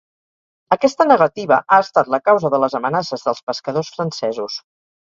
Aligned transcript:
Aquesta 0.75 1.07
negativa 1.09 1.59
ha 1.61 1.79
estat 1.85 2.11
la 2.15 2.21
causa 2.31 2.53
de 2.55 2.63
les 2.65 2.79
amenaces 2.81 3.29
dels 3.31 3.47
pescadors 3.53 3.97
francesos. 3.99 4.63